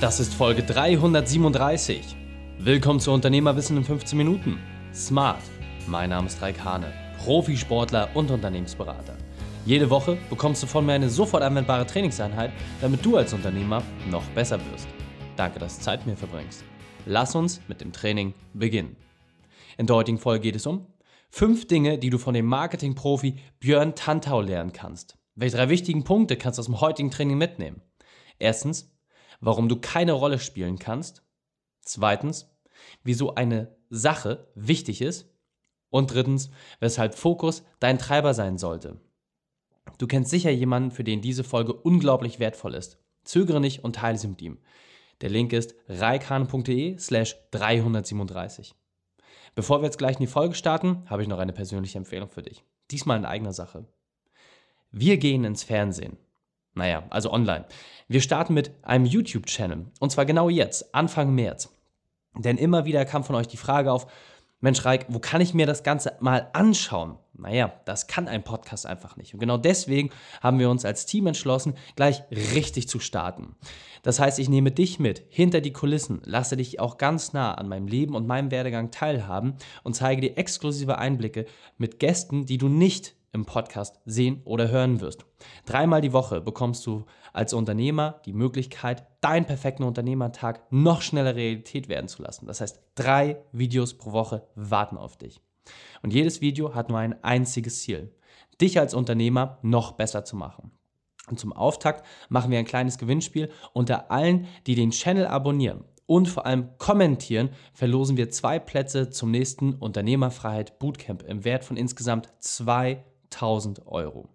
[0.00, 2.14] Das ist Folge 337.
[2.60, 4.60] Willkommen zu Unternehmerwissen in 15 Minuten.
[4.94, 5.42] Smart.
[5.88, 6.92] Mein Name ist Raik Hane,
[7.24, 9.16] Profisportler und Unternehmensberater.
[9.66, 14.22] Jede Woche bekommst du von mir eine sofort anwendbare Trainingseinheit, damit du als Unternehmer noch
[14.36, 14.86] besser wirst.
[15.34, 16.62] Danke, dass du Zeit mit mir verbringst.
[17.04, 18.94] Lass uns mit dem Training beginnen.
[19.78, 20.86] In der heutigen Folge geht es um
[21.28, 25.18] fünf Dinge, die du von dem Marketing-Profi Björn Tantau lernen kannst.
[25.34, 27.82] Welche drei wichtigen Punkte kannst du aus dem heutigen Training mitnehmen?
[28.38, 28.92] Erstens,
[29.40, 31.22] warum du keine Rolle spielen kannst.
[31.80, 32.50] Zweitens,
[33.02, 35.26] wieso eine Sache wichtig ist.
[35.90, 39.00] Und drittens, weshalb Fokus dein Treiber sein sollte.
[39.96, 42.98] Du kennst sicher jemanden, für den diese Folge unglaublich wertvoll ist.
[43.24, 44.58] Zögere nicht und teile sie mit ihm.
[45.22, 48.74] Der Link ist reikane.de slash 337.
[49.54, 52.42] Bevor wir jetzt gleich in die Folge starten, habe ich noch eine persönliche Empfehlung für
[52.42, 52.64] dich.
[52.90, 53.86] Diesmal in eigener Sache.
[54.90, 56.16] Wir gehen ins Fernsehen.
[56.78, 57.64] Naja, also online.
[58.06, 59.86] Wir starten mit einem YouTube-Channel.
[59.98, 61.68] Und zwar genau jetzt, Anfang März.
[62.36, 64.06] Denn immer wieder kam von euch die Frage auf,
[64.60, 67.16] Mensch, Reik, wo kann ich mir das Ganze mal anschauen?
[67.34, 69.34] Naja, das kann ein Podcast einfach nicht.
[69.34, 73.54] Und genau deswegen haben wir uns als Team entschlossen, gleich richtig zu starten.
[74.02, 77.68] Das heißt, ich nehme dich mit hinter die Kulissen, lasse dich auch ganz nah an
[77.68, 82.68] meinem Leben und meinem Werdegang teilhaben und zeige dir exklusive Einblicke mit Gästen, die du
[82.68, 85.24] nicht im Podcast sehen oder hören wirst.
[85.66, 91.88] Dreimal die Woche bekommst du als Unternehmer die Möglichkeit, deinen perfekten Unternehmertag noch schneller Realität
[91.88, 92.46] werden zu lassen.
[92.46, 95.40] Das heißt, drei Videos pro Woche warten auf dich.
[96.02, 98.14] Und jedes Video hat nur ein einziges Ziel,
[98.60, 100.72] dich als Unternehmer noch besser zu machen.
[101.28, 103.50] Und zum Auftakt machen wir ein kleines Gewinnspiel.
[103.74, 109.30] Unter allen, die den Channel abonnieren und vor allem kommentieren, verlosen wir zwei Plätze zum
[109.30, 112.32] nächsten Unternehmerfreiheit Bootcamp im Wert von insgesamt
[113.30, 114.28] 2000 Euro.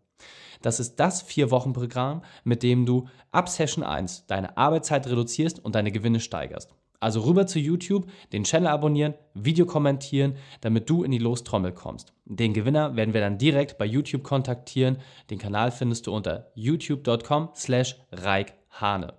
[0.62, 5.92] Das ist das Vier-Wochen-Programm, mit dem du ab Session 1 deine Arbeitszeit reduzierst und deine
[5.92, 6.74] Gewinne steigerst.
[7.02, 12.14] Also rüber zu YouTube, den Channel abonnieren, Video kommentieren, damit du in die Lostrommel kommst.
[12.24, 15.00] Den Gewinner werden wir dann direkt bei YouTube kontaktieren.
[15.30, 19.16] Den Kanal findest du unter youtube.com slash reikhane.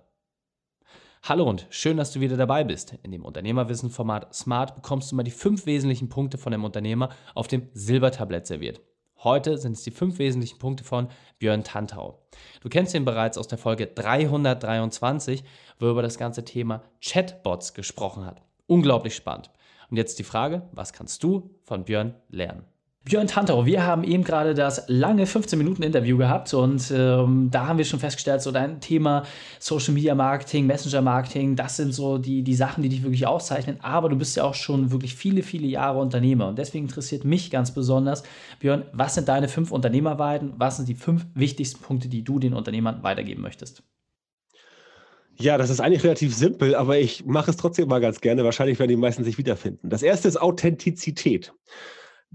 [1.21, 2.95] Hallo und schön, dass du wieder dabei bist.
[3.03, 7.47] In dem Unternehmerwissen-Format Smart bekommst du mal die fünf wesentlichen Punkte von dem Unternehmer auf
[7.47, 8.81] dem Silbertablett serviert.
[9.25, 11.07] Heute sind es die fünf wesentlichen Punkte von
[11.39, 12.19] Björn Tantau.
[12.61, 15.43] Du kennst ihn bereits aus der Folge 323,
[15.79, 18.43] wo er über das ganze Thema Chatbots gesprochen hat.
[18.67, 19.49] Unglaublich spannend.
[19.89, 22.65] Und jetzt die Frage, was kannst du von Björn lernen?
[23.07, 27.85] Björn Tantau, wir haben eben gerade das lange 15-Minuten-Interview gehabt und ähm, da haben wir
[27.85, 29.21] schon festgestellt, so dein Thema
[29.59, 33.77] Social Media Marketing, Messenger Marketing, das sind so die, die Sachen, die dich wirklich auszeichnen.
[33.81, 37.51] Aber du bist ja auch schon wirklich viele, viele Jahre Unternehmer und deswegen interessiert mich
[37.51, 38.23] ganz besonders,
[38.59, 40.53] Björn, was sind deine fünf Unternehmerweiten?
[40.57, 43.83] Was sind die fünf wichtigsten Punkte, die du den Unternehmern weitergeben möchtest?
[45.37, 48.43] Ja, das ist eigentlich relativ simpel, aber ich mache es trotzdem mal ganz gerne.
[48.43, 49.91] Wahrscheinlich werden die meisten sich wiederfinden.
[49.91, 51.53] Das erste ist Authentizität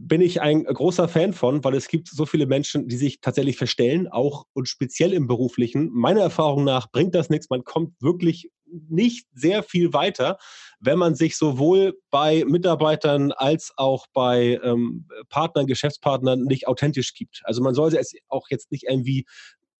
[0.03, 3.57] bin ich ein großer Fan von, weil es gibt so viele Menschen, die sich tatsächlich
[3.57, 5.91] verstellen, auch und speziell im beruflichen.
[5.93, 7.51] Meiner Erfahrung nach bringt das nichts.
[7.51, 8.51] Man kommt wirklich
[8.89, 10.39] nicht sehr viel weiter,
[10.79, 17.43] wenn man sich sowohl bei Mitarbeitern als auch bei ähm, Partnern, Geschäftspartnern nicht authentisch gibt.
[17.45, 19.27] Also man sollte es auch jetzt nicht irgendwie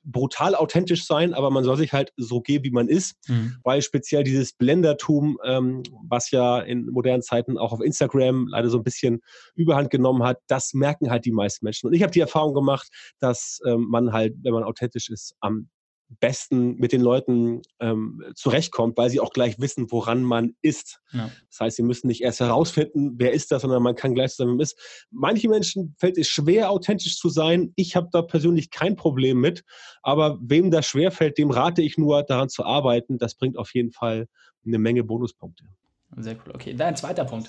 [0.03, 3.57] brutal authentisch sein, aber man soll sich halt so geben, wie man ist, mhm.
[3.65, 8.79] weil speziell dieses Blendertum, ähm, was ja in modernen Zeiten auch auf Instagram leider so
[8.79, 9.21] ein bisschen
[9.55, 11.87] Überhand genommen hat, das merken halt die meisten Menschen.
[11.87, 12.89] Und ich habe die Erfahrung gemacht,
[13.19, 15.69] dass ähm, man halt, wenn man authentisch ist, am
[16.19, 21.01] besten mit den Leuten ähm, zurechtkommt, weil sie auch gleich wissen, woran man ist.
[21.13, 21.31] Ja.
[21.49, 24.59] Das heißt, sie müssen nicht erst herausfinden, wer ist das, sondern man kann gleich zusammen
[24.61, 25.07] ist.
[25.11, 27.73] Manche Menschen fällt es schwer, authentisch zu sein.
[27.77, 29.63] Ich habe da persönlich kein Problem mit,
[30.03, 33.19] aber wem das schwer fällt, dem rate ich nur, daran zu arbeiten.
[33.19, 34.27] Das bringt auf jeden Fall
[34.67, 35.65] eine Menge Bonuspunkte.
[36.17, 36.53] Sehr cool.
[36.55, 37.49] Okay, dein zweiter Punkt.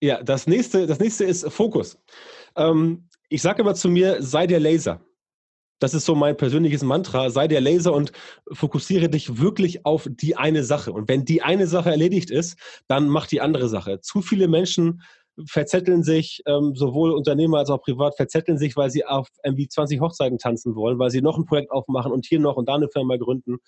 [0.00, 1.98] Ja, das nächste, das nächste ist Fokus.
[2.56, 5.00] Ähm, ich sage immer zu mir, sei der Laser.
[5.84, 7.28] Das ist so mein persönliches Mantra.
[7.28, 8.10] Sei der Laser und
[8.50, 10.92] fokussiere dich wirklich auf die eine Sache.
[10.92, 14.00] Und wenn die eine Sache erledigt ist, dann mach die andere Sache.
[14.00, 15.02] Zu viele Menschen
[15.46, 20.00] verzetteln sich, ähm, sowohl Unternehmer als auch privat, verzetteln sich, weil sie auf irgendwie 20
[20.00, 22.88] Hochzeiten tanzen wollen, weil sie noch ein Projekt aufmachen und hier noch und da eine
[22.88, 23.58] Firma gründen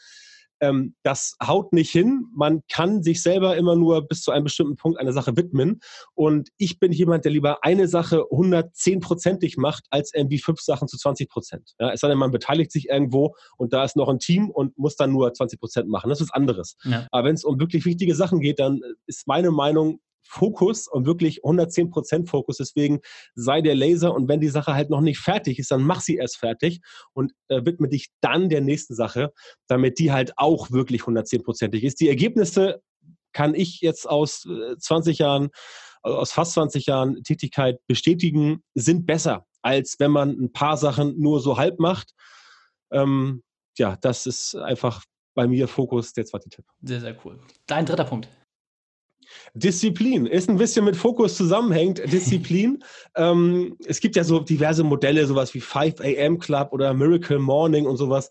[0.60, 2.26] ähm, das haut nicht hin.
[2.34, 5.80] Man kann sich selber immer nur bis zu einem bestimmten Punkt einer Sache widmen.
[6.14, 10.96] Und ich bin jemand, der lieber eine Sache 110-prozentig macht, als irgendwie fünf Sachen zu
[10.96, 11.74] 20 Prozent.
[11.78, 14.76] Ja, es sei denn, man beteiligt sich irgendwo und da ist noch ein Team und
[14.78, 16.10] muss dann nur 20 Prozent machen.
[16.10, 16.76] Das ist anderes.
[16.84, 17.06] Ja.
[17.10, 21.44] Aber wenn es um wirklich wichtige Sachen geht, dann ist meine Meinung, Fokus und wirklich
[21.44, 22.58] 110 Prozent Fokus.
[22.58, 23.00] Deswegen
[23.34, 26.16] sei der Laser und wenn die Sache halt noch nicht fertig ist, dann mach sie
[26.16, 26.80] erst fertig
[27.12, 29.32] und äh, widme dich dann der nächsten Sache,
[29.66, 32.00] damit die halt auch wirklich 110 prozentig ist.
[32.00, 32.80] Die Ergebnisse
[33.32, 34.46] kann ich jetzt aus
[34.78, 35.50] 20 äh, Jahren,
[36.02, 41.40] aus fast 20 Jahren Tätigkeit bestätigen, sind besser, als wenn man ein paar Sachen nur
[41.40, 42.12] so halb macht.
[42.90, 43.42] Ähm,
[43.78, 46.64] ja, das ist einfach bei mir Fokus der zweite Tipp.
[46.82, 47.38] Sehr, sehr cool.
[47.66, 48.28] Dein dritter Punkt.
[49.54, 52.00] Disziplin ist ein bisschen mit Fokus zusammenhängt.
[52.12, 52.82] Disziplin.
[53.16, 57.86] ähm, es gibt ja so diverse Modelle, sowas wie 5 AM Club oder Miracle Morning
[57.86, 58.28] und sowas.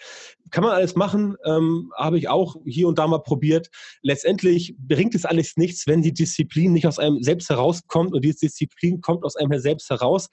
[0.52, 3.70] Kann man alles machen, ähm, habe ich auch hier und da mal probiert.
[4.04, 8.36] Letztendlich bringt es alles nichts, wenn die Disziplin nicht aus einem selbst herauskommt und die
[8.36, 10.30] Disziplin kommt aus einem selbst heraus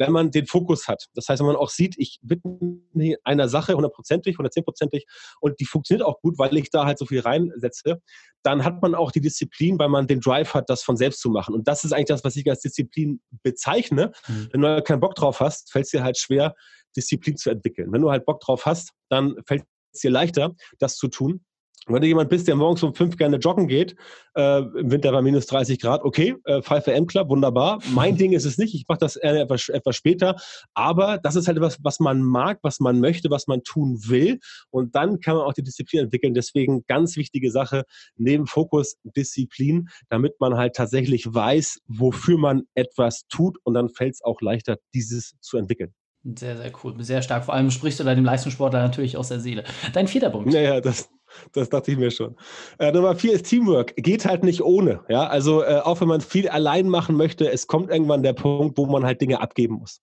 [0.00, 1.08] wenn man den Fokus hat.
[1.14, 5.06] Das heißt, wenn man auch sieht, ich widme einer Sache hundertprozentig, hundertzehnprozentig
[5.40, 8.00] und die funktioniert auch gut, weil ich da halt so viel reinsetze,
[8.42, 11.28] dann hat man auch die Disziplin, weil man den Drive hat, das von selbst zu
[11.28, 11.54] machen.
[11.54, 14.12] Und das ist eigentlich das, was ich als Disziplin bezeichne.
[14.26, 14.48] Mhm.
[14.52, 16.54] Wenn du keinen Bock drauf hast, fällt es dir halt schwer,
[16.96, 17.92] Disziplin zu entwickeln.
[17.92, 21.44] Wenn du halt Bock drauf hast, dann fällt es dir leichter, das zu tun.
[21.86, 23.96] Wenn du jemand bist, der morgens um fünf gerne joggen geht,
[24.36, 27.80] äh, im Winter bei minus 30 Grad, okay, äh, 5 AM Club, wunderbar.
[27.92, 30.36] Mein Ding ist es nicht, ich mache das etwas, etwas später,
[30.74, 34.38] aber das ist halt etwas, was man mag, was man möchte, was man tun will
[34.70, 36.34] und dann kann man auch die Disziplin entwickeln.
[36.34, 37.84] Deswegen ganz wichtige Sache,
[38.16, 44.14] neben Fokus Disziplin, damit man halt tatsächlich weiß, wofür man etwas tut und dann fällt
[44.14, 45.94] es auch leichter, dieses zu entwickeln.
[46.22, 47.02] Sehr, sehr cool.
[47.02, 47.46] Sehr stark.
[47.46, 49.64] Vor allem sprichst du da dem Leistungssportler natürlich aus der Seele.
[49.94, 50.52] Dein vierter Punkt.
[50.52, 51.08] Naja, das,
[51.52, 52.36] das dachte ich mir schon.
[52.78, 53.94] Äh, Nummer vier ist Teamwork.
[53.96, 55.00] Geht halt nicht ohne.
[55.08, 58.76] Ja, also äh, auch wenn man viel allein machen möchte, es kommt irgendwann der Punkt,
[58.78, 60.00] wo man halt Dinge abgeben muss.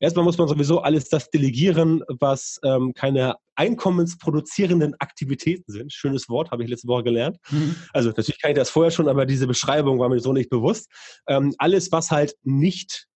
[0.00, 5.92] Erstmal muss man sowieso alles das delegieren, was ähm, keine einkommensproduzierenden Aktivitäten sind.
[5.92, 7.38] Schönes Wort, habe ich letzte Woche gelernt.
[7.50, 7.74] Mhm.
[7.92, 10.88] Also natürlich kann ich das vorher schon, aber diese Beschreibung war mir so nicht bewusst.
[11.26, 13.08] Ähm, alles, was halt nicht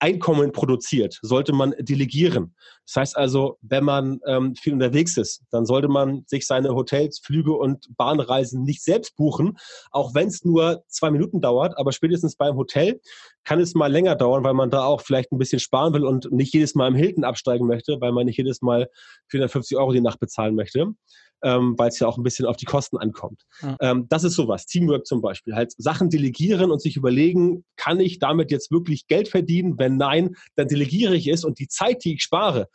[0.00, 2.54] Einkommen produziert, sollte man delegieren.
[2.86, 7.20] Das heißt also, wenn man ähm, viel unterwegs ist, dann sollte man sich seine Hotels,
[7.20, 9.58] Flüge und Bahnreisen nicht selbst buchen,
[9.92, 11.78] auch wenn es nur zwei Minuten dauert.
[11.78, 13.00] Aber spätestens beim Hotel
[13.44, 16.32] kann es mal länger dauern, weil man da auch vielleicht ein bisschen sparen will und
[16.32, 18.88] nicht jedes Mal im Hilton absteigen möchte, weil man nicht jedes Mal
[19.28, 20.94] 450 Euro die Nacht bezahlen möchte
[21.42, 23.42] ähm, weil es ja auch ein bisschen auf die Kosten ankommt.
[23.62, 23.76] Ja.
[23.80, 25.54] Ähm, das ist sowas, Teamwork zum Beispiel.
[25.54, 29.78] Halt Sachen delegieren und sich überlegen, kann ich damit jetzt wirklich Geld verdienen?
[29.78, 32.68] Wenn nein, dann delegiere ich es und die Zeit, die ich spare,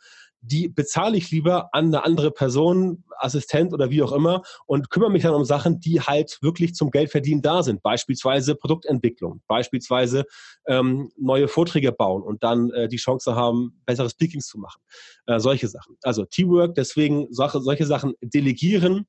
[0.46, 5.10] die bezahle ich lieber an eine andere Person, Assistent oder wie auch immer und kümmere
[5.10, 7.82] mich dann um Sachen, die halt wirklich zum Geldverdienen da sind.
[7.82, 10.24] Beispielsweise Produktentwicklung, beispielsweise
[10.66, 14.80] ähm, neue Vorträge bauen und dann äh, die Chance haben, bessere Speakings zu machen.
[15.26, 15.96] Äh, solche Sachen.
[16.02, 19.06] Also Teamwork, deswegen Sache, solche Sachen delegieren,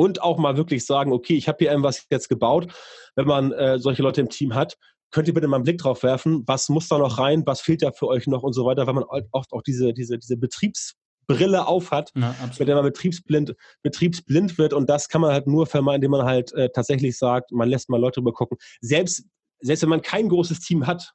[0.00, 2.72] und auch mal wirklich sagen, okay, ich habe hier irgendwas jetzt gebaut,
[3.16, 4.78] wenn man äh, solche Leute im Team hat,
[5.10, 7.82] könnt ihr bitte mal einen Blick drauf werfen, was muss da noch rein, was fehlt
[7.82, 11.66] da für euch noch und so weiter, weil man oft auch diese, diese, diese Betriebsbrille
[11.66, 15.96] aufhat, ja, mit der man betriebsblind, betriebsblind wird und das kann man halt nur vermeiden,
[15.96, 18.58] indem man halt äh, tatsächlich sagt, man lässt mal Leute drüber gucken.
[18.80, 19.24] Selbst,
[19.60, 21.12] selbst wenn man kein großes Team hat,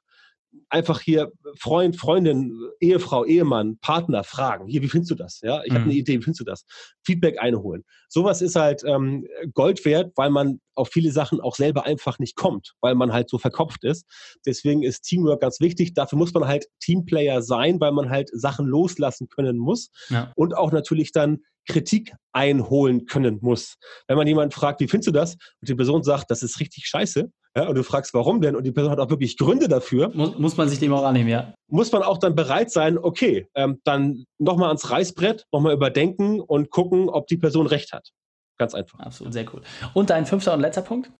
[0.74, 4.66] einfach hier Freund, Freundin, Ehefrau, Ehemann, Partner fragen.
[4.66, 5.40] Hier, wie findest du das?
[5.40, 5.74] Ja, ich mhm.
[5.76, 6.64] habe eine Idee, wie findest du das?
[7.06, 7.84] Feedback einholen.
[8.08, 9.24] Sowas ist halt ähm,
[9.54, 13.30] Gold wert, weil man auf viele Sachen auch selber einfach nicht kommt, weil man halt
[13.30, 14.04] so verkopft ist.
[14.44, 15.94] Deswegen ist Teamwork ganz wichtig.
[15.94, 20.32] Dafür muss man halt Teamplayer sein, weil man halt Sachen loslassen können muss ja.
[20.34, 21.38] und auch natürlich dann
[21.68, 23.76] Kritik einholen können muss.
[24.08, 25.34] Wenn man jemanden fragt, wie findest du das?
[25.34, 28.56] Und die Person sagt, das ist richtig scheiße, ja, und du fragst, warum denn?
[28.56, 30.10] Und die Person hat auch wirklich Gründe dafür.
[30.12, 31.54] Muss, muss man sich dem auch annehmen, ja.
[31.68, 36.70] Muss man auch dann bereit sein, okay, ähm, dann nochmal ans Reißbrett, nochmal überdenken und
[36.70, 38.10] gucken, ob die Person recht hat.
[38.58, 39.00] Ganz einfach.
[39.00, 39.62] Absolut, sehr cool.
[39.94, 41.10] Und dein fünfter und letzter Punkt?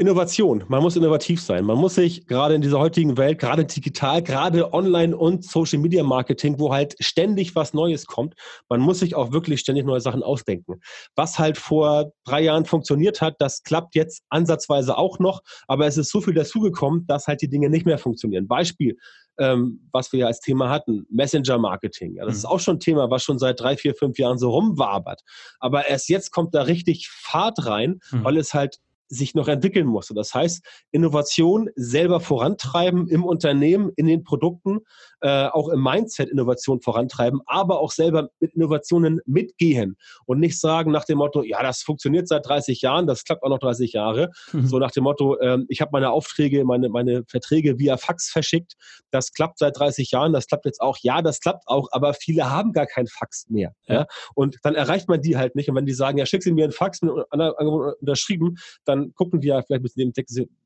[0.00, 0.64] Innovation.
[0.68, 1.66] Man muss innovativ sein.
[1.66, 6.02] Man muss sich gerade in dieser heutigen Welt, gerade digital, gerade online und Social Media
[6.02, 8.34] Marketing, wo halt ständig was Neues kommt,
[8.70, 10.80] man muss sich auch wirklich ständig neue Sachen ausdenken.
[11.16, 15.98] Was halt vor drei Jahren funktioniert hat, das klappt jetzt ansatzweise auch noch, aber es
[15.98, 18.48] ist so viel dazugekommen, dass halt die Dinge nicht mehr funktionieren.
[18.48, 18.96] Beispiel,
[19.38, 22.14] ähm, was wir ja als Thema hatten, Messenger-Marketing.
[22.14, 22.38] Ja, das mhm.
[22.38, 25.20] ist auch schon ein Thema, was schon seit drei, vier, fünf Jahren so rumwabert.
[25.58, 28.24] Aber erst jetzt kommt da richtig Fahrt rein, mhm.
[28.24, 28.78] weil es halt
[29.10, 30.14] sich noch entwickeln musste.
[30.14, 34.78] Das heißt, Innovation selber vorantreiben im Unternehmen, in den Produkten,
[35.20, 40.92] äh, auch im Mindset Innovation vorantreiben, aber auch selber mit Innovationen mitgehen und nicht sagen
[40.92, 44.30] nach dem Motto, ja, das funktioniert seit 30 Jahren, das klappt auch noch 30 Jahre.
[44.52, 44.66] Mhm.
[44.66, 48.74] So nach dem Motto, äh, ich habe meine Aufträge, meine, meine Verträge via Fax verschickt,
[49.10, 50.98] das klappt seit 30 Jahren, das klappt jetzt auch.
[51.02, 53.74] Ja, das klappt auch, aber viele haben gar kein Fax mehr.
[53.86, 53.94] Ja.
[53.94, 54.06] ja?
[54.34, 55.68] Und dann erreicht man die halt nicht.
[55.68, 59.14] Und wenn die sagen, ja, schick sie mir ein Fax mit Angebot unterschrieben, dann dann
[59.14, 60.12] gucken die ja vielleicht mit dem,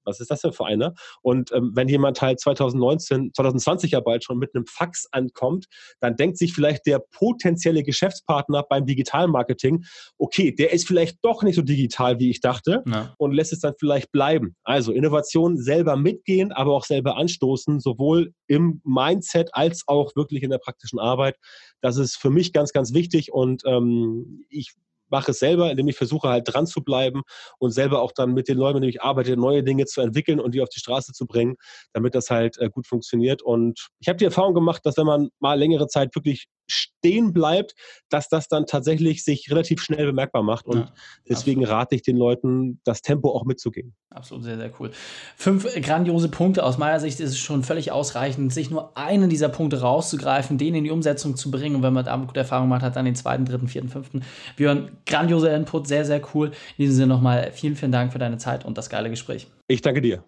[0.04, 0.94] was ist das denn für einer?
[1.22, 5.66] Und ähm, wenn jemand halt 2019, 2020 ja bald schon mit einem Fax ankommt,
[6.00, 9.84] dann denkt sich vielleicht der potenzielle Geschäftspartner beim Digitalmarketing,
[10.18, 13.14] okay, der ist vielleicht doch nicht so digital, wie ich dachte ja.
[13.18, 14.56] und lässt es dann vielleicht bleiben.
[14.64, 20.50] Also Innovation selber mitgehen, aber auch selber anstoßen, sowohl im Mindset als auch wirklich in
[20.50, 21.36] der praktischen Arbeit.
[21.80, 24.74] Das ist für mich ganz, ganz wichtig und ähm, ich
[25.08, 27.22] mache es selber, indem ich versuche halt dran zu bleiben
[27.58, 30.40] und selber auch dann mit den Leuten, mit denen ich arbeite, neue Dinge zu entwickeln
[30.40, 31.56] und die auf die Straße zu bringen,
[31.92, 33.42] damit das halt äh, gut funktioniert.
[33.42, 37.74] Und ich habe die Erfahrung gemacht, dass wenn man mal längere Zeit wirklich stehen bleibt,
[38.08, 40.66] dass das dann tatsächlich sich relativ schnell bemerkbar macht.
[40.66, 40.92] Und ja,
[41.28, 41.80] deswegen absolut.
[41.80, 43.94] rate ich den Leuten, das Tempo auch mitzugehen.
[44.10, 44.90] Absolut, sehr, sehr cool.
[45.36, 46.64] Fünf grandiose Punkte.
[46.64, 50.74] Aus meiner Sicht ist es schon völlig ausreichend, sich nur einen dieser Punkte rauszugreifen, den
[50.74, 51.76] in die Umsetzung zu bringen.
[51.76, 54.22] Und wenn man damit gute Erfahrung macht, hat dann den zweiten, dritten, vierten, fünften.
[54.56, 56.48] Björn, grandioser Input, sehr, sehr cool.
[56.48, 59.48] In diesem Sinne nochmal vielen, vielen Dank für deine Zeit und das geile Gespräch.
[59.68, 60.24] Ich danke dir.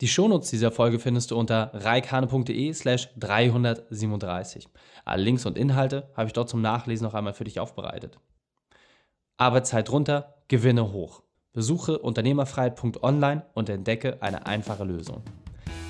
[0.00, 4.66] Die Shownotes dieser Folge findest du unter reikane.de slash 337.
[5.04, 8.18] Alle Links und Inhalte habe ich dort zum Nachlesen noch einmal für dich aufbereitet.
[9.36, 11.22] Arbeitszeit runter, Gewinne hoch.
[11.52, 15.22] Besuche unternehmerfreiheit.online und entdecke eine einfache Lösung.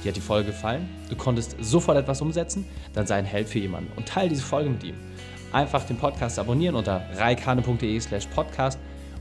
[0.02, 0.88] Dir hat die Folge gefallen?
[1.08, 2.64] Du konntest sofort etwas umsetzen?
[2.94, 4.96] Dann sei ein Held für jemanden und teile diese Folge mit ihm.
[5.52, 8.78] Einfach den Podcast abonnieren unter reikane.de slash podcast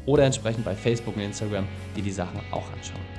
[0.08, 3.19] oder entsprechend bei Facebook und Instagram dir die Sachen auch anschauen